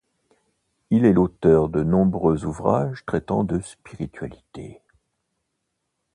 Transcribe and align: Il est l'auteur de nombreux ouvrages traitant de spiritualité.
Il 0.89 1.05
est 1.05 1.13
l'auteur 1.13 1.69
de 1.69 1.83
nombreux 1.83 2.45
ouvrages 2.45 3.03
traitant 3.05 3.43
de 3.43 3.59
spiritualité. 3.59 4.81